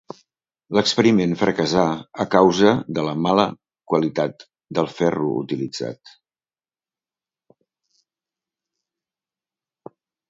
[0.75, 1.83] L'experiment fracassà
[2.25, 3.45] a causa de la mala
[3.91, 4.45] qualitat
[4.77, 6.15] del ferro utilitzat.